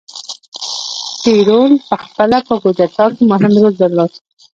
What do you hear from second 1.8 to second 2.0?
په